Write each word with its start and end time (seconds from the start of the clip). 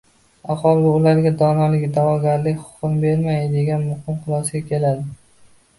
Alhol, 0.53 0.79
“Bu 0.85 0.93
ularga 0.99 1.33
donolikka 1.41 1.91
da’vogarlik 1.99 2.59
huquqini 2.65 2.99
bermaydi” 3.05 3.55
degan 3.61 3.87
muqim 3.93 4.21
xulosaga 4.25 4.69
keladi 4.75 5.09